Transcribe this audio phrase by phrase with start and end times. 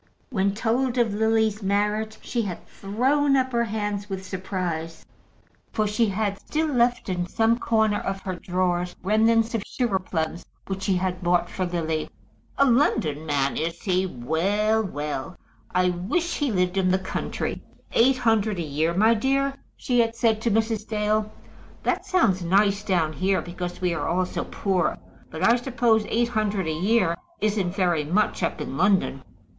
[0.31, 5.05] When told of Lily's marriage, she had thrown up her hands with surprise,
[5.71, 10.43] for she had still left in some corner of her drawers remnants of sugar plums
[10.65, 12.09] which she had bought for Lily.
[12.57, 14.07] "A London man is he?
[14.07, 15.35] Well, well.
[15.69, 17.61] I wish he lived in the country.
[17.91, 20.87] Eight hundred a year, my dear?" she had said to Mrs.
[20.87, 21.31] Dale.
[21.83, 24.97] "That sounds nice down here, because we are all so poor.
[25.29, 29.21] But I suppose eight hundred a year isn't very much up in London?"